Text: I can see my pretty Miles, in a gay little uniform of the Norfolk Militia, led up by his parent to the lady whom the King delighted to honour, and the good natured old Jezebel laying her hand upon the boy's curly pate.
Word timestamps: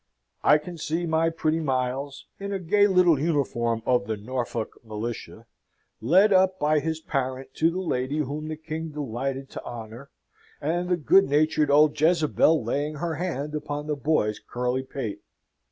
I 0.43 0.57
can 0.57 0.79
see 0.79 1.05
my 1.05 1.29
pretty 1.29 1.59
Miles, 1.59 2.25
in 2.39 2.51
a 2.51 2.57
gay 2.57 2.87
little 2.87 3.19
uniform 3.19 3.83
of 3.85 4.07
the 4.07 4.17
Norfolk 4.17 4.79
Militia, 4.83 5.45
led 6.01 6.33
up 6.33 6.57
by 6.57 6.79
his 6.79 6.99
parent 7.01 7.53
to 7.57 7.69
the 7.69 7.79
lady 7.81 8.17
whom 8.17 8.47
the 8.47 8.55
King 8.57 8.89
delighted 8.89 9.51
to 9.51 9.63
honour, 9.63 10.09
and 10.59 10.89
the 10.89 10.97
good 10.97 11.29
natured 11.29 11.69
old 11.69 12.01
Jezebel 12.01 12.63
laying 12.63 12.95
her 12.95 13.13
hand 13.13 13.53
upon 13.53 13.85
the 13.85 13.95
boy's 13.95 14.39
curly 14.39 14.81
pate. 14.81 15.21